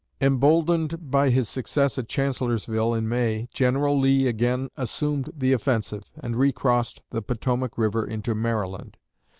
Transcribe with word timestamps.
Emboldened 0.19 1.11
by 1.11 1.29
his 1.29 1.47
success 1.47 1.95
at 1.99 2.07
Chancellorsville 2.09 2.95
in 2.95 3.07
May, 3.07 3.47
General 3.53 3.95
Lee 3.99 4.25
again 4.25 4.69
assumed 4.75 5.31
the 5.37 5.53
offensive, 5.53 6.05
and 6.19 6.37
recrossed 6.37 7.03
the 7.11 7.21
Potomac 7.21 7.77
river 7.77 8.03
into 8.03 8.33
Maryland. 8.33 8.97